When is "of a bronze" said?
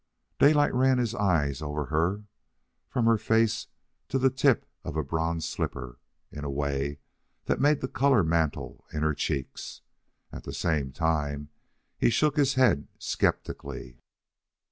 4.83-5.47